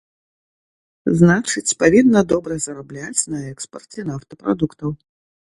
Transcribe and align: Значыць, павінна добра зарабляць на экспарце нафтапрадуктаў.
Значыць, 1.19 1.77
павінна 1.83 2.19
добра 2.31 2.57
зарабляць 2.65 3.21
на 3.35 3.39
экспарце 3.53 3.99
нафтапрадуктаў. 4.11 4.89